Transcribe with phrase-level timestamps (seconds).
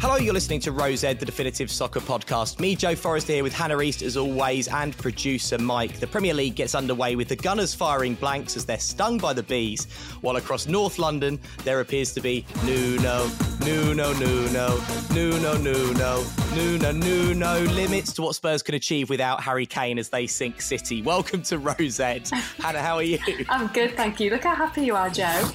[0.00, 2.58] Hello, you're listening to Rose Ed, the definitive soccer podcast.
[2.58, 6.00] Me, Joe Forrester, here with Hannah East as always, and producer Mike.
[6.00, 9.42] The Premier League gets underway with the Gunners firing blanks as they're stung by the
[9.42, 9.84] bees,
[10.22, 13.30] while across North London there appears to be Nuno,
[13.62, 14.80] Nuno, Nuno,
[15.12, 16.24] Nuno, Nuno,
[16.54, 21.02] Nuno, Nuno limits to what Spurs can achieve without Harry Kane as they sink City.
[21.02, 22.26] Welcome to Rose Ed.
[22.58, 23.18] Hannah, how are you?
[23.50, 24.30] I'm good, thank you.
[24.30, 25.50] Look how happy you are, Joe.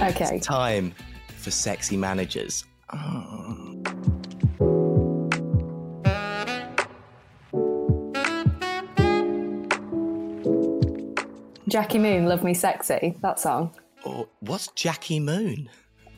[0.00, 0.38] Okay.
[0.38, 0.94] Time
[1.40, 2.64] for sexy managers.
[2.92, 3.82] Oh.
[11.68, 13.72] Jackie Moon, Love Me Sexy, that song.
[14.04, 15.68] Oh, what's Jackie Moon?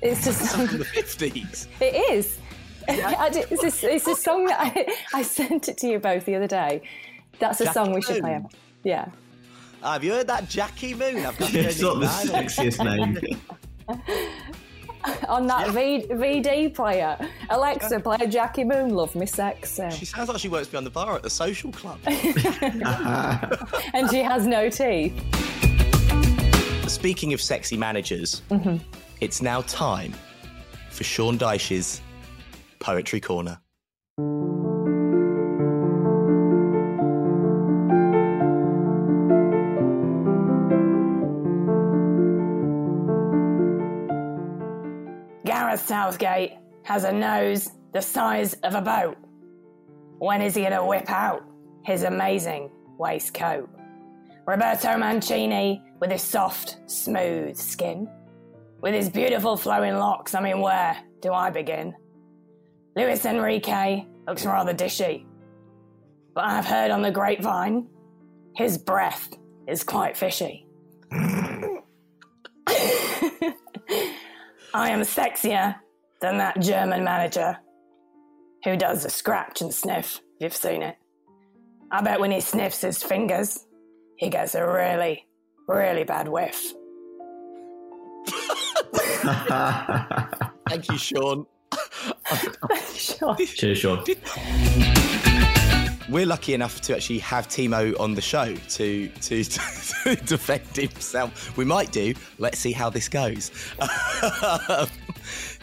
[0.00, 1.66] It's just From the 50s.
[1.80, 2.38] It is.
[2.88, 6.24] I did- It's a, it's a song that I, I sent it to you both
[6.24, 6.82] the other day.
[7.38, 8.38] That's a Jackie song we should play.
[8.38, 8.48] Moon?
[8.82, 9.08] Yeah.
[9.82, 11.24] Ah, have you heard that Jackie Moon?
[11.24, 13.18] I've got It's not the sexiest name.
[15.28, 17.16] On that v, VD player.
[17.50, 19.90] Alexa, play Jackie Moon, Love Me Sexy.
[19.90, 21.98] She sounds like she works behind the bar at the social club.
[23.94, 25.12] And she has no teeth.
[26.88, 28.76] Speaking of sexy managers, Mm-hmm.
[29.20, 30.12] it's now time
[30.90, 32.00] for Sean Dyche's
[32.80, 33.58] Poetry Corner.
[46.02, 49.16] Southgate has a nose the size of a boat.
[50.18, 51.44] When is he going to whip out
[51.84, 53.70] his amazing waistcoat?
[54.44, 58.08] Roberto Mancini with his soft, smooth skin.
[58.80, 61.94] With his beautiful flowing locks, I mean, where do I begin?
[62.96, 65.24] Luis Enrique looks rather dishy.
[66.34, 67.86] But I have heard on the grapevine
[68.56, 69.28] his breath
[69.68, 70.66] is quite fishy.
[74.74, 75.76] I am sexier
[76.22, 77.58] than that German manager
[78.64, 80.20] who does the scratch and sniff.
[80.40, 80.96] You've seen it.
[81.90, 83.66] I bet when he sniffs his fingers,
[84.16, 85.26] he gets a really,
[85.68, 86.72] really bad whiff.
[90.68, 91.44] Thank you, Sean.
[92.94, 93.36] Sure.
[93.46, 94.04] Cheers, Sean.
[96.08, 99.44] We're lucky enough to actually have Timo on the show to, to,
[100.04, 101.56] to defend himself.
[101.56, 102.14] We might do.
[102.38, 103.50] Let's see how this goes.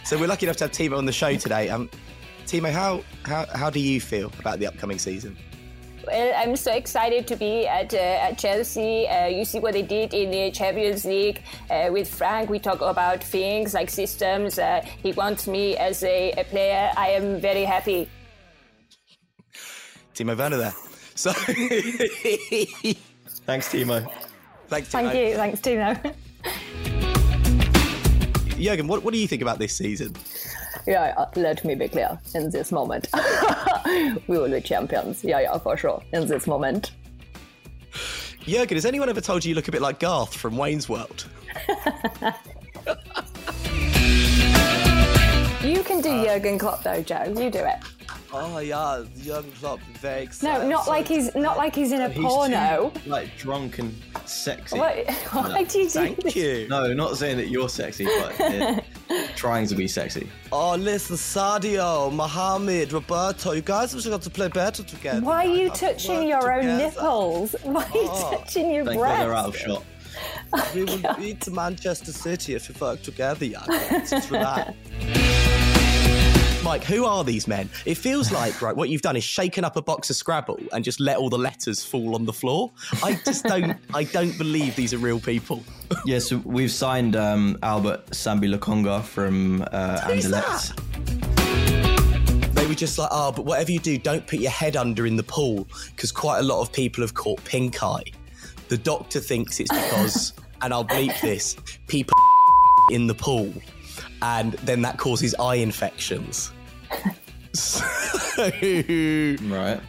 [0.10, 1.70] So we're lucky enough to have Timo on the show today.
[1.70, 1.88] Um,
[2.48, 5.38] Timo, how, how, how do you feel about the upcoming season?
[6.08, 9.08] Well, I'm so excited to be at, uh, at Chelsea.
[9.08, 12.50] Uh, you see what they did in the Champions League uh, with Frank.
[12.50, 14.58] We talk about things like systems.
[14.58, 16.90] Uh, he wants me as a, a player.
[16.98, 18.10] I am very happy.
[20.16, 20.74] Timo Werner there.
[21.14, 21.34] So
[23.46, 24.12] Thanks, Timo.
[24.70, 24.92] thanks, Timo.
[24.92, 25.36] Thank you.
[25.36, 25.96] Thanks, Tino.
[28.60, 30.16] Jurgen, what, what do you think about this season?
[30.86, 33.08] Yeah, uh, let me be clear in this moment.
[34.28, 35.24] we will be champions.
[35.24, 36.04] Yeah, yeah, for sure.
[36.14, 36.92] In this moment.
[38.42, 41.28] Jurgen, has anyone ever told you you look a bit like Garth from Wayne's World?
[45.62, 47.26] You can do Jurgen Klopp though, Joe.
[47.26, 47.78] You do it.
[48.32, 50.68] Oh yeah, Jurgen Klopp, very No, excited.
[50.68, 52.92] not like he's not like he's in a He's porno.
[52.92, 53.96] too, like drunk and
[54.26, 54.78] sexy.
[54.78, 56.36] What, why do you do Thank this?
[56.36, 56.68] you.
[56.70, 58.84] No, not saying that you're sexy, but
[59.36, 60.30] trying to be sexy.
[60.52, 65.22] Oh, listen, Sadio, Mohammed, Roberto, you guys have got to play better together.
[65.26, 66.78] Why are you Have touching work your own together.
[66.86, 67.56] nipples?
[67.64, 68.32] Why are you Oh.
[68.38, 69.68] touching your Thank God they're out of breasts?
[69.68, 69.84] shot.
[70.54, 73.64] Oh, we will beat Manchester City if we work together, yeah.
[73.70, 74.76] It's for that.
[76.64, 77.70] Mike, who are these men?
[77.86, 80.84] It feels like, right, what you've done is shaken up a box of Scrabble and
[80.84, 82.72] just let all the letters fall on the floor.
[83.02, 85.64] I just don't, I don't believe these are real people.
[86.06, 90.76] Yeah, so we've signed um, Albert Sambi Lokonga from uh, Anderlecht.
[92.54, 95.16] They were just like, oh, but whatever you do, don't put your head under in
[95.16, 95.66] the pool
[95.96, 98.04] because quite a lot of people have caught pink eye.
[98.68, 101.56] The doctor thinks it's because, and I'll bleep this,
[101.88, 102.14] people
[102.92, 103.54] in the pool,
[104.22, 106.52] and then that causes eye infections.
[107.54, 107.84] so,
[108.44, 109.80] Right.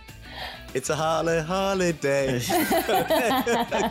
[0.75, 2.41] it's a holiday, holiday.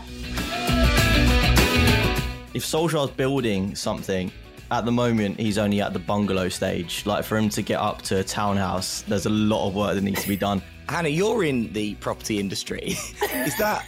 [2.52, 4.32] If Solskjaer's building something,
[4.72, 7.06] at the moment he's only at the bungalow stage.
[7.06, 10.02] Like for him to get up to a townhouse, there's a lot of work that
[10.02, 10.62] needs to be done.
[10.90, 12.82] Hannah, you're in the property industry.
[13.46, 13.86] is that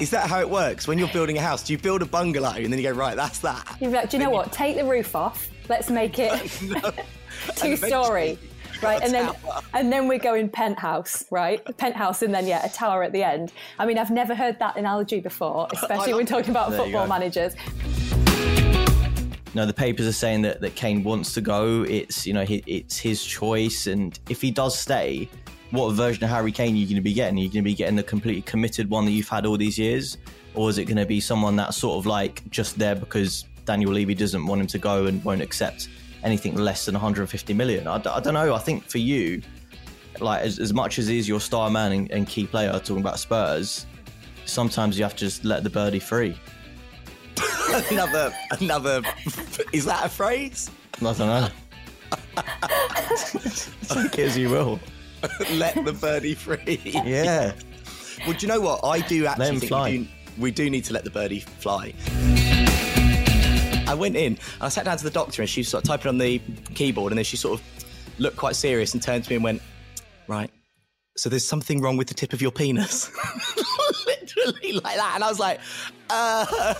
[0.00, 0.86] is that how it works?
[0.86, 3.16] When you're building a house, do you build a bungalow and then you go, right,
[3.16, 3.76] that's that?
[3.80, 4.52] You're like, do you know what?
[4.52, 5.48] Take the roof off.
[5.68, 6.50] Let's make it
[7.56, 8.38] two story.
[8.82, 9.62] Right, and then tower.
[9.72, 11.64] and then we're going penthouse, right?
[11.78, 13.52] Penthouse, and then yeah, a tower at the end.
[13.78, 17.54] I mean, I've never heard that analogy before, especially when talking about There football managers.
[19.46, 21.84] you know, the papers are saying that, that Kane wants to go.
[21.84, 25.26] It's you know he, it's his choice, and if he does stay,
[25.70, 27.38] what version of Harry Kane are you going to be getting?
[27.38, 29.78] Are you going to be getting the completely committed one that you've had all these
[29.78, 30.18] years,
[30.54, 33.92] or is it going to be someone that's sort of like just there because Daniel
[33.92, 35.88] Levy doesn't want him to go and won't accept
[36.24, 37.86] anything less than 150 million?
[37.86, 38.54] I, d- I don't know.
[38.54, 39.42] I think for you,
[40.20, 43.18] like as, as much as he's your star man and, and key player, talking about
[43.18, 43.84] Spurs,
[44.46, 46.38] sometimes you have to just let the birdie free.
[47.90, 49.02] another, another.
[49.72, 50.70] Is that a phrase?
[50.96, 51.48] I don't know.
[53.88, 54.80] Take it as you will.
[55.52, 56.80] Let the birdie free.
[56.84, 57.52] Yeah.
[58.26, 58.80] Well, do you know what?
[58.84, 60.08] I do actually think we do,
[60.38, 61.92] we do need to let the birdie fly.
[63.86, 65.88] I went in and I sat down to the doctor and she was sort of
[65.88, 66.40] typing on the
[66.74, 67.66] keyboard and then she sort of
[68.18, 69.62] looked quite serious and turned to me and went,
[70.28, 70.50] Right,
[71.16, 73.10] so there's something wrong with the tip of your penis.
[74.06, 75.12] Literally like that.
[75.14, 75.60] And I was like,
[76.10, 76.74] uh,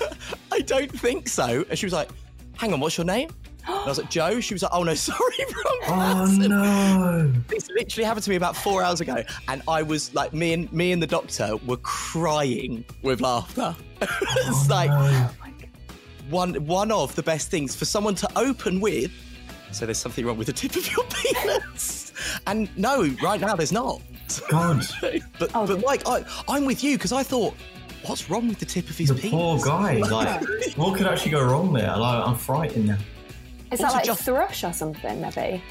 [0.53, 1.65] I don't think so.
[1.71, 2.11] And she was like,
[2.57, 3.31] Hang on, what's your name?
[3.67, 4.41] And I was like, Joe.
[4.41, 6.53] She was like, Oh no, sorry, wrong person.
[6.53, 7.33] Oh no.
[7.49, 10.73] This literally happened to me about four hours ago, and I was like, me and
[10.73, 13.75] me and the doctor were crying with laughter.
[14.03, 14.91] it's like
[16.31, 19.11] one one of the best things for someone to open with.
[19.73, 22.13] So there's something wrong with the tip of your penis,
[22.47, 24.01] and no, right now there's not.
[24.49, 25.65] God, But but oh.
[25.85, 27.55] like I I'm with you because I thought,
[28.07, 29.31] what's wrong with the tip of his the penis?
[29.31, 30.01] poor guy.
[30.11, 30.43] Like,
[30.77, 31.97] what could actually go wrong there?
[31.97, 32.99] Like, I'm frightened now.
[33.73, 35.63] Is that Also like just- thrush or something, maybe?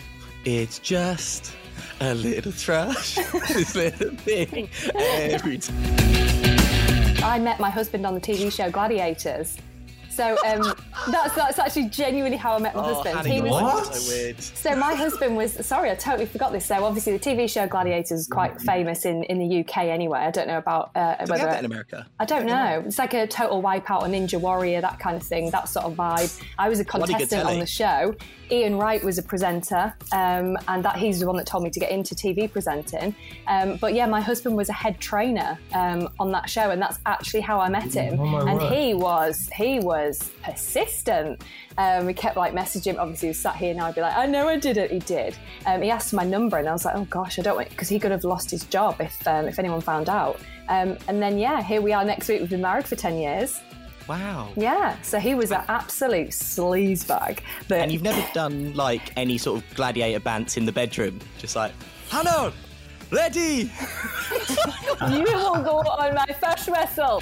[0.43, 1.53] It's just
[2.01, 5.75] a little thrush, this little thing every time.
[7.23, 9.57] I met my husband on the TV show Gladiators.
[10.15, 10.73] So um,
[11.11, 13.17] that's that's actually genuinely how I met my Oh, husband.
[13.17, 13.95] Hannah, He was- life What?
[13.95, 16.65] is so my husband was sorry, I totally forgot this.
[16.65, 20.19] So obviously the TV show Gladiators is quite famous in, in the UK anyway.
[20.19, 22.07] I don't know about uh, Do we whether have that in America?
[22.19, 22.83] I don't know.
[22.85, 25.93] It's like a total wipeout or Ninja Warrior, that kind of thing, that sort of
[25.95, 26.31] vibe.
[26.57, 28.15] I was a contestant on the show.
[28.51, 31.79] Ian Wright was a presenter, um, and that he's the one that told me to
[31.79, 33.15] get into TV presenting.
[33.47, 36.99] Um, but yeah, my husband was a head trainer um, on that show, and that's
[37.07, 38.19] actually how I met him.
[38.19, 38.71] Oh, my and word.
[38.73, 40.04] he was he was
[40.43, 41.41] persistent.
[41.77, 42.97] Um, we kept like messaging him.
[42.99, 43.87] Obviously, he was sat here now.
[43.87, 44.91] I'd be like, I know I did it.
[44.91, 45.35] He did.
[45.65, 47.89] Um, he asked my number, and I was like, oh gosh, I don't want because
[47.89, 50.39] he could have lost his job if um, if anyone found out.
[50.69, 52.41] Um, and then yeah, here we are next week.
[52.41, 53.61] We've been married for ten years.
[54.07, 54.49] Wow.
[54.55, 57.39] Yeah, so he was an absolute sleazebag.
[57.67, 61.55] But And you've never done like any sort of gladiator bants in the bedroom, just
[61.55, 61.71] like
[62.09, 62.53] Hannah,
[63.11, 63.71] ready.
[65.09, 67.21] you will go on my first wrestle.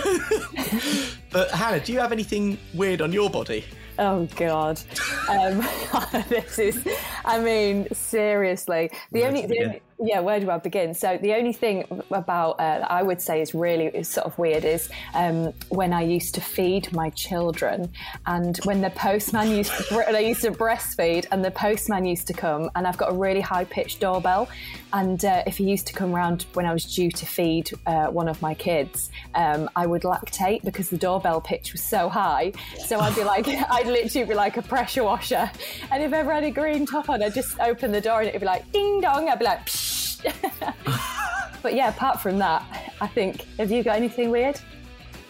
[1.30, 3.64] But Hannah, do you have anything weird on your body?
[3.98, 4.80] Oh God,
[5.28, 5.58] um,
[6.28, 6.88] this is.
[7.26, 10.92] I mean, seriously, the Where only, the only yeah, where do I begin?
[10.92, 14.64] So the only thing about uh, I would say is really is sort of weird
[14.64, 17.90] is um, when I used to feed my children,
[18.26, 22.26] and when the postman used to, bre- I used to breastfeed, and the postman used
[22.26, 24.48] to come, and I've got a really high pitched doorbell,
[24.92, 28.08] and uh, if he used to come round when I was due to feed uh,
[28.08, 32.52] one of my kids, um, I would lactate because the doorbell pitch was so high.
[32.86, 35.50] So I'd be like, I'd literally be like a pressure washer,
[35.90, 38.28] and if I ever had a green top on, I'd just open the door and
[38.28, 39.28] it'd be like ding dong.
[39.28, 39.66] I'd be like.
[39.66, 40.22] Psh.
[41.62, 42.62] but yeah, apart from that,
[43.00, 43.46] I think.
[43.58, 44.60] Have you got anything weird?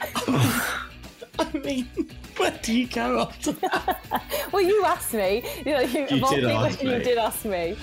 [1.38, 1.88] I mean,
[2.36, 4.22] where do you go after that?
[4.52, 5.42] Well, you asked me.
[5.66, 7.04] You know, you, You did people, ask you me.
[7.04, 7.76] did ask me.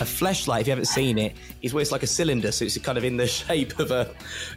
[0.00, 2.76] A Fleshlight, if you haven't seen it, is where it's like a cylinder, so it's
[2.78, 4.12] kind of in the shape of a,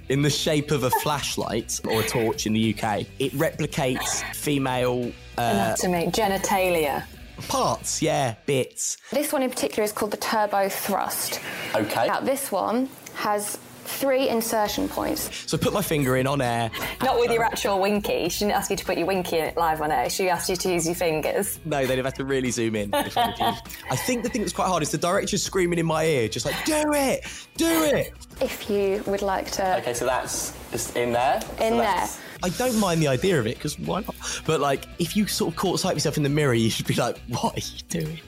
[0.10, 3.06] in the shape of a flashlight or a torch in the UK.
[3.20, 7.06] It replicates female uh, Anatomy, genitalia.
[7.48, 8.98] Parts, yeah, bits.
[9.12, 11.40] This one in particular is called the Turbo Thrust.
[11.76, 12.08] Okay.
[12.08, 15.30] Now, this one has three insertion points.
[15.46, 16.72] So put my finger in on air.
[17.04, 18.30] Not with your actual winky.
[18.30, 20.10] She didn't ask you to put your winky in it live on air.
[20.10, 21.60] She asked you to use your fingers.
[21.66, 22.92] No, they'd have had to really zoom in.
[22.94, 26.48] I think the thing that's quite hard is the director's screaming in my ear, just
[26.48, 27.26] like, do it,
[27.58, 28.12] do it.
[28.42, 31.40] If you would like to, Okay, so that's just in there.
[31.62, 32.08] in there.
[32.44, 34.16] I don't mind the idea of it because why not?
[34.46, 36.88] But like, if you sort of caught sight of yourself in the mirror, you should
[36.88, 38.20] be like, "What are you doing?"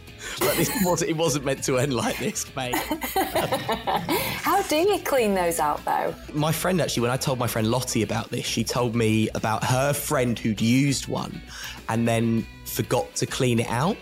[0.41, 1.11] Like this wasn't.
[1.11, 2.75] It wasn't meant to end like this, mate.
[2.75, 6.13] How do you clean those out, though?
[6.33, 9.63] My friend actually, when I told my friend Lottie about this, she told me about
[9.63, 11.41] her friend who'd used one
[11.89, 13.97] and then forgot to clean it out.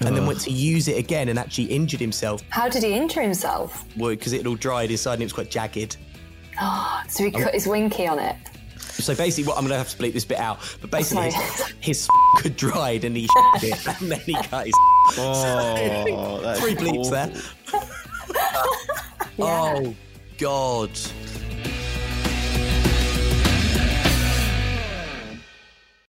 [0.00, 3.22] And then went to use it again and actually injured himself How did he injure
[3.22, 3.86] himself?
[3.96, 5.96] Well, because it all dried inside and it was quite jagged.
[7.08, 8.36] So he cut his winky on it.
[9.04, 10.58] So basically, what I'm going to have to bleep this bit out.
[10.80, 11.72] But basically, Sorry.
[11.80, 12.08] his
[12.42, 14.74] had dried and he it, and then he cut his.
[15.18, 17.10] Oh, that's Three bleeps awful.
[17.10, 17.32] there.
[19.38, 19.94] Oh
[20.38, 20.90] God.